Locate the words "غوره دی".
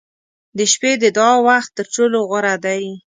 2.29-2.83